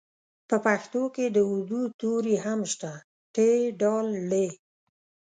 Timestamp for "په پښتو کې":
0.49-1.25